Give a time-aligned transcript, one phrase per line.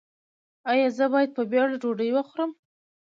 [0.71, 2.51] ایا زه باید په بیړه ډوډۍ وخورم؟